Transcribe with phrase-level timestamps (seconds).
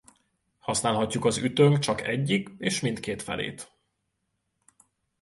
[0.59, 3.71] Használhatjuk az ütőnk csak egyik és mindkét felét.